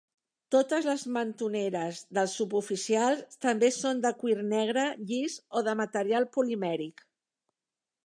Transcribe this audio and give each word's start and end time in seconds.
Totes 0.53 0.87
les 0.91 1.03
mentoneres 1.17 1.99
dels 2.19 2.33
suboficials 2.41 3.23
també 3.47 3.71
són 3.77 4.03
de 4.07 4.15
cuir 4.25 4.37
negre 4.57 4.89
llis 5.13 5.39
o 5.61 5.67
de 5.71 5.81
material 5.87 6.31
polimèric. 6.39 7.11